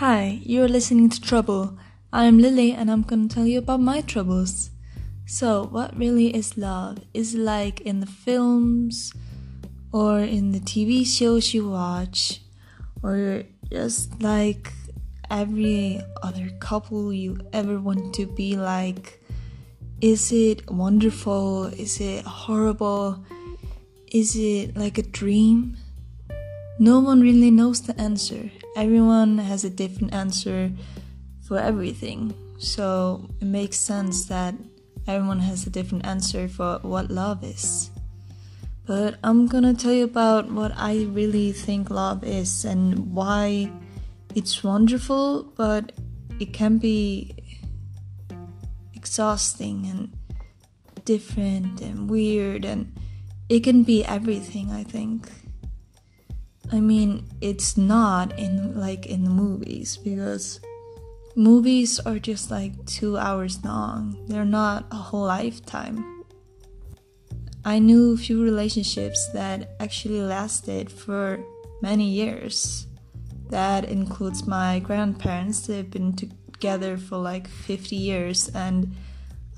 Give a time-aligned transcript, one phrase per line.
[0.00, 1.78] Hi, you're listening to Trouble.
[2.12, 4.68] I'm Lily and I'm gonna tell you about my troubles.
[5.24, 6.98] So, what really is love?
[7.14, 9.14] Is it like in the films
[9.92, 12.42] or in the TV shows you watch
[13.02, 14.70] or just like
[15.30, 19.24] every other couple you ever want to be like?
[20.02, 21.72] Is it wonderful?
[21.72, 23.24] Is it horrible?
[24.12, 25.78] Is it like a dream?
[26.78, 28.50] No one really knows the answer.
[28.76, 30.70] Everyone has a different answer
[31.46, 32.34] for everything.
[32.58, 34.54] So it makes sense that
[35.06, 37.90] everyone has a different answer for what love is.
[38.86, 43.72] But I'm gonna tell you about what I really think love is and why
[44.34, 45.92] it's wonderful, but
[46.38, 47.34] it can be
[48.94, 50.12] exhausting and
[51.04, 52.92] different and weird, and
[53.48, 55.30] it can be everything, I think.
[56.72, 60.60] I mean, it's not in like in the movies because
[61.36, 64.16] movies are just like two hours long.
[64.26, 66.24] They're not a whole lifetime.
[67.64, 71.44] I knew a few relationships that actually lasted for
[71.82, 72.86] many years.
[73.50, 75.66] That includes my grandparents.
[75.66, 78.94] They've been together for like 50 years, and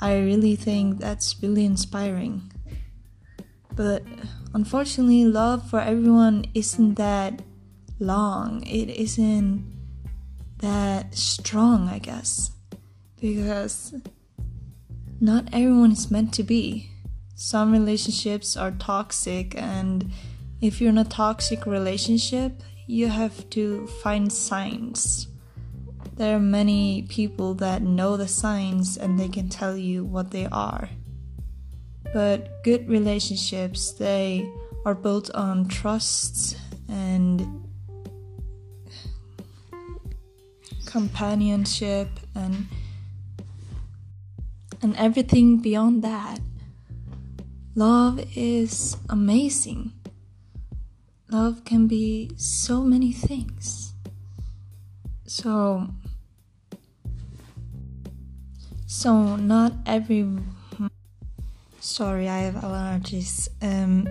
[0.00, 2.50] I really think that's really inspiring.
[3.78, 4.02] But
[4.54, 7.42] unfortunately, love for everyone isn't that
[8.00, 8.66] long.
[8.66, 9.64] It isn't
[10.58, 12.50] that strong, I guess.
[13.20, 13.94] Because
[15.20, 16.90] not everyone is meant to be.
[17.36, 20.10] Some relationships are toxic, and
[20.60, 25.28] if you're in a toxic relationship, you have to find signs.
[26.16, 30.46] There are many people that know the signs and they can tell you what they
[30.46, 30.90] are.
[32.12, 34.50] But good relationships, they
[34.84, 36.56] are built on trust
[36.88, 37.64] and
[40.86, 42.66] companionship and
[44.80, 46.40] and everything beyond that.
[47.74, 49.92] Love is amazing.
[51.30, 53.92] Love can be so many things.
[55.26, 55.88] So
[58.86, 60.26] so not every
[61.98, 63.48] Sorry, I have allergies.
[63.60, 64.08] Um,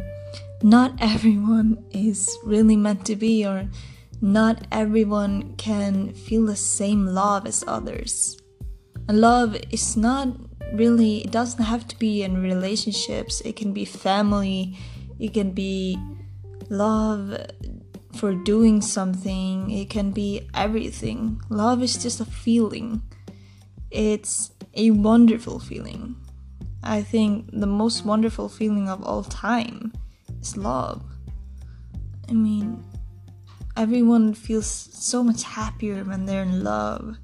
[0.61, 3.69] not everyone is really meant to be, or
[4.19, 8.41] not everyone can feel the same love as others.
[9.07, 10.27] And love is not
[10.73, 14.77] really, it doesn't have to be in relationships, it can be family,
[15.17, 15.97] it can be
[16.69, 17.37] love
[18.17, 21.39] for doing something, it can be everything.
[21.47, 23.01] Love is just a feeling,
[23.89, 26.17] it's a wonderful feeling.
[26.87, 29.91] I think the most wonderful feeling of all time
[30.41, 31.03] is love.
[32.29, 32.81] I mean,
[33.75, 37.17] everyone feels so much happier when they're in love.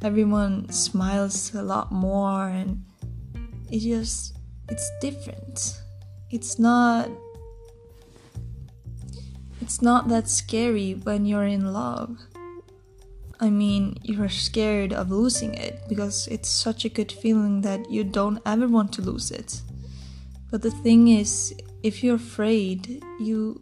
[0.00, 2.84] Everyone smiles a lot more, and
[3.68, 4.36] it just,
[4.68, 5.80] it's different.
[6.30, 7.10] It's not.
[9.60, 12.18] It's not that scary when you're in love.
[13.40, 18.04] I mean, you're scared of losing it because it's such a good feeling that you
[18.04, 19.60] don't ever want to lose it.
[20.50, 23.60] But the thing is, if you're afraid, you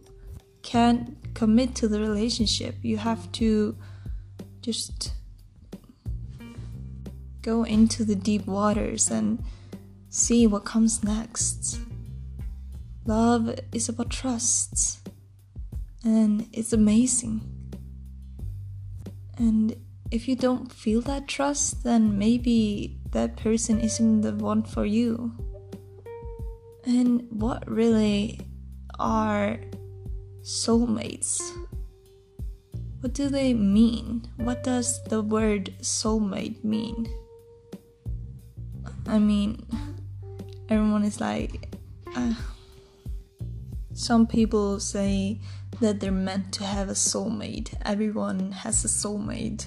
[0.63, 2.77] can't commit to the relationship.
[2.83, 3.77] You have to
[4.61, 5.13] just
[7.41, 9.43] go into the deep waters and
[10.11, 11.81] see what comes next.
[13.05, 15.09] Love is about trust,
[16.05, 17.52] and it's amazing.
[19.39, 19.77] And
[20.11, 25.33] if you don't feel that trust, then maybe that person isn't the one for you.
[26.85, 28.41] And what really
[28.99, 29.59] are
[30.43, 31.41] soulmates?
[33.01, 34.29] What do they mean?
[34.37, 37.09] What does the word soulmate mean?
[39.07, 39.67] I mean,
[40.69, 41.75] everyone is like,
[42.15, 42.35] uh,
[43.93, 45.41] some people say
[45.83, 47.75] that they're meant to have a soulmate.
[47.85, 49.67] Everyone has a soulmate.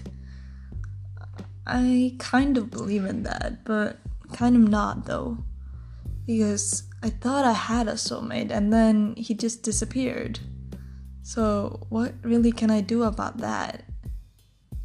[1.68, 4.00] I kind of believe in that, but
[4.34, 5.38] kind of not though.
[6.26, 10.40] Because I thought I had a soulmate and then he just disappeared.
[11.22, 13.84] So, what really can I do about that?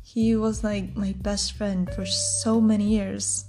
[0.02, 3.44] He was like my best friend for so many years.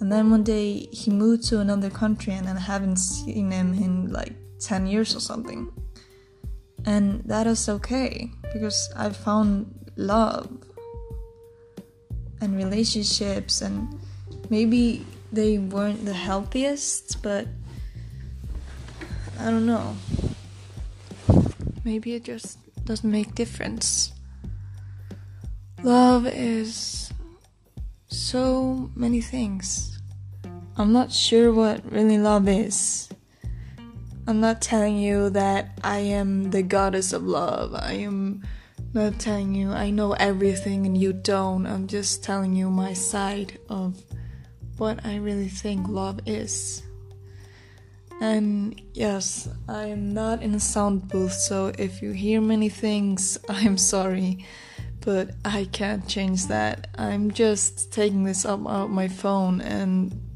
[0.00, 4.12] And then one day he moved to another country and I haven't seen him in
[4.12, 5.70] like 10 years or something.
[6.84, 10.48] And that is okay because I found love
[12.40, 14.00] and relationships, and
[14.48, 17.46] maybe they weren't the healthiest, but
[19.38, 19.96] I don't know.
[21.84, 24.12] Maybe it just doesn't make difference.
[25.82, 27.12] Love is
[28.08, 29.98] so many things.
[30.76, 33.08] I'm not sure what really love is.
[34.30, 37.74] I'm not telling you that I am the goddess of love.
[37.74, 38.44] I am
[38.94, 41.66] not telling you I know everything and you don't.
[41.66, 44.00] I'm just telling you my side of
[44.76, 46.84] what I really think love is.
[48.20, 53.36] And yes, I am not in a sound booth, so if you hear many things,
[53.48, 54.46] I'm sorry,
[55.00, 56.86] but I can't change that.
[56.96, 60.29] I'm just taking this up on my phone, and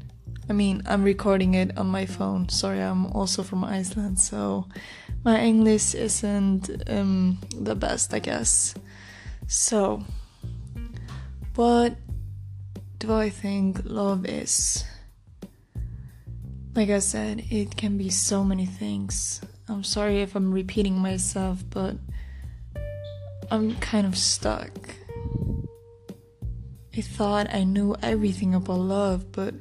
[0.47, 2.49] I mean, I'm recording it on my phone.
[2.49, 4.67] Sorry, I'm also from Iceland, so
[5.23, 8.75] my English isn't um, the best, I guess.
[9.47, 10.03] So,
[11.55, 11.95] what
[12.99, 14.83] do I think love is?
[16.75, 19.41] Like I said, it can be so many things.
[19.67, 21.97] I'm sorry if I'm repeating myself, but
[23.49, 24.69] I'm kind of stuck.
[26.95, 29.55] I thought I knew everything about love, but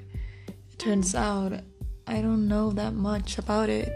[0.79, 1.61] turns out
[2.06, 3.93] I don't know that much about it.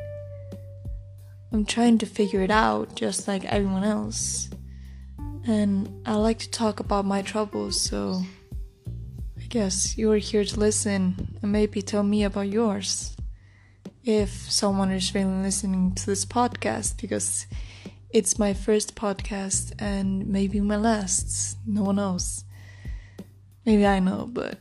[1.53, 4.49] I'm trying to figure it out just like everyone else.
[5.47, 8.23] And I like to talk about my troubles, so
[9.39, 13.17] I guess you are here to listen and maybe tell me about yours.
[14.05, 17.47] If someone is really listening to this podcast, because
[18.11, 21.59] it's my first podcast and maybe my last.
[21.67, 22.45] No one knows.
[23.67, 24.59] Maybe I know, but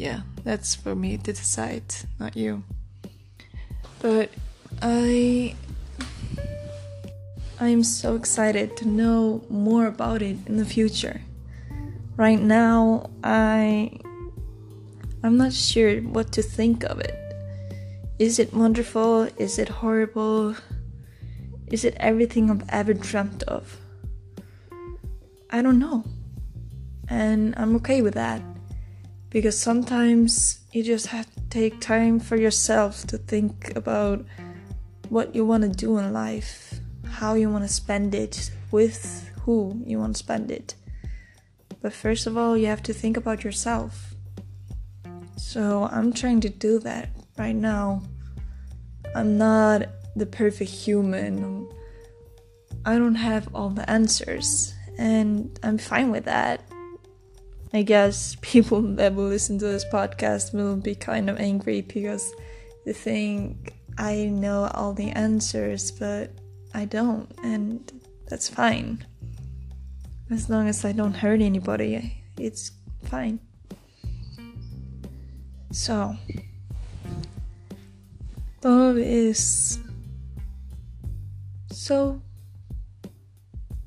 [0.00, 1.84] yeah, that's for me to decide,
[2.18, 2.64] not you.
[4.00, 4.30] But
[4.80, 5.54] I
[7.60, 11.20] I'm so excited to know more about it in the future
[12.20, 13.90] right now I
[15.22, 17.16] I'm not sure what to think of it.
[18.18, 19.28] Is it wonderful?
[19.38, 20.54] Is it horrible?
[21.68, 23.78] Is it everything I've ever dreamt of?
[25.50, 26.04] I don't know.
[27.08, 28.42] And I'm okay with that.
[29.30, 34.24] Because sometimes you just have to take time for yourself to think about
[35.08, 36.74] what you want to do in life,
[37.08, 40.74] how you want to spend it, with who you want to spend it.
[41.80, 44.14] But first of all, you have to think about yourself.
[45.36, 48.02] So I'm trying to do that right now.
[49.14, 51.68] I'm not the perfect human.
[52.84, 56.62] I don't have all the answers, and I'm fine with that.
[57.72, 62.32] I guess people that will listen to this podcast will be kind of angry because
[62.84, 66.32] they think I know all the answers, but
[66.72, 67.92] I don't, and
[68.28, 69.04] that's fine.
[70.30, 72.70] As long as I don't hurt anybody, it's
[73.04, 73.40] fine.
[75.72, 76.16] So,
[78.62, 79.78] love is
[81.70, 82.22] so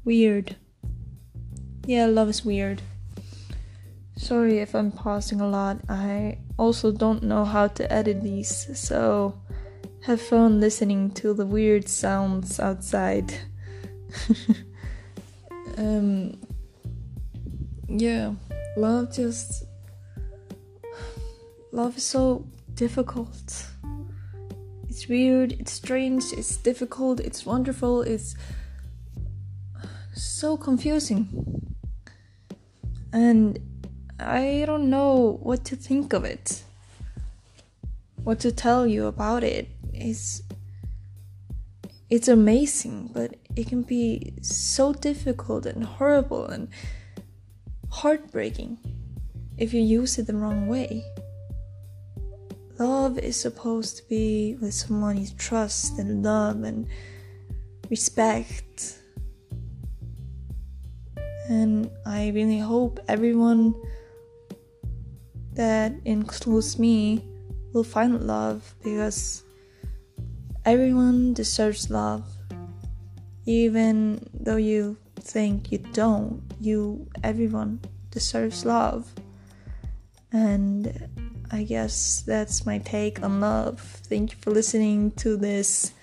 [0.05, 0.55] weird.
[1.85, 2.81] Yeah, love is weird.
[4.23, 5.79] Sorry if I'm pausing a lot.
[5.89, 9.37] I also don't know how to edit these, so
[10.05, 13.33] have fun listening to the weird sounds outside.
[15.77, 16.37] um
[17.89, 18.33] yeah
[18.77, 19.65] love just
[21.71, 23.67] love is so difficult
[24.87, 28.35] it's weird it's strange it's difficult it's wonderful it's
[30.13, 31.27] so confusing
[33.11, 33.59] and
[34.23, 36.63] i don't know what to think of it
[38.23, 40.41] what to tell you about it it's
[42.09, 46.67] it's amazing but it can be so difficult and horrible and
[47.89, 48.77] heartbreaking
[49.57, 51.03] if you use it the wrong way.
[52.79, 56.87] Love is supposed to be with someone you trust and love and
[57.89, 58.99] respect.
[61.49, 63.75] And I really hope everyone
[65.55, 67.23] that includes me
[67.73, 69.43] will find love because
[70.65, 72.23] everyone deserves love.
[73.45, 77.79] Even though you think you don't you everyone
[78.11, 79.11] deserves love.
[80.31, 81.09] And
[81.51, 83.79] i guess that's my take on love.
[83.79, 85.93] Thank you for listening to this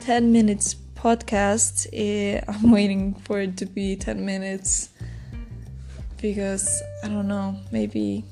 [0.00, 1.86] 10 minutes podcast.
[1.92, 4.90] Eh, i'm waiting for it to be 10 minutes
[6.20, 8.24] because i don't know maybe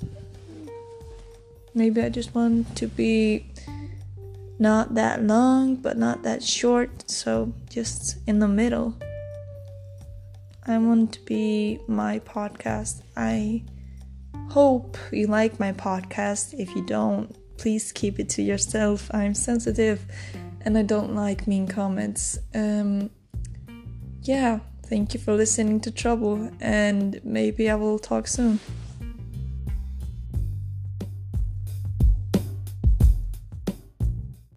[1.75, 3.53] maybe i just want to be
[4.61, 8.95] not that long but not that short so just in the middle.
[10.67, 13.03] I want to be my podcast.
[13.17, 13.65] I
[14.51, 16.55] hope you like my podcast.
[16.55, 19.11] If you don't please keep it to yourself.
[19.13, 20.05] I'm sensitive
[20.63, 22.39] and i don't like mean comments.
[22.55, 23.11] Um
[24.23, 28.61] yeah thank you for listening to Trouble, and maybe I will talk soon.